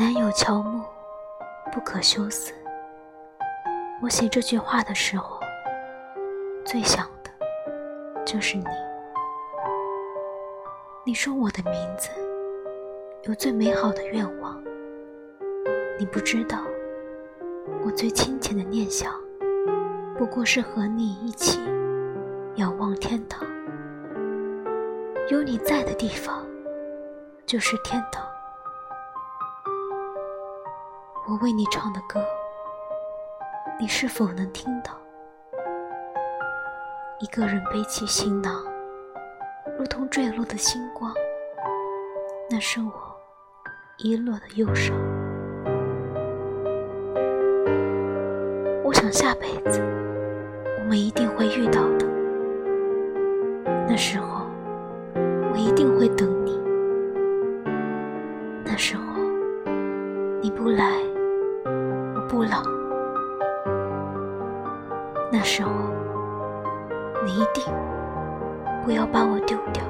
[0.00, 0.82] 南有乔木，
[1.70, 2.54] 不可休思。
[4.00, 5.38] 我写这句话的时候，
[6.64, 7.30] 最想的
[8.24, 8.64] 就是你。
[11.04, 12.08] 你说我的名字，
[13.24, 14.58] 有最美好的愿望。
[15.98, 16.60] 你不知道，
[17.84, 19.12] 我最亲切的念想，
[20.16, 21.60] 不过是和你一起
[22.54, 23.46] 仰望天堂。
[25.28, 26.42] 有你在的地方，
[27.44, 28.29] 就是天堂。
[31.30, 32.20] 我为你唱的歌，
[33.78, 34.90] 你是否能听到？
[37.20, 38.60] 一个人背起行囊，
[39.78, 41.14] 如同坠落的星光，
[42.50, 42.92] 那是我
[43.98, 44.92] 遗落的忧伤。
[48.82, 49.80] 我想下辈子
[50.80, 52.06] 我们一定会遇到的，
[53.88, 54.48] 那时候
[55.52, 56.60] 我一定会等你，
[58.64, 59.04] 那时候
[60.42, 61.08] 你不来。
[62.30, 62.62] 不冷，
[65.32, 65.70] 那时候
[67.24, 67.64] 你一定
[68.84, 69.82] 不要把我丢掉。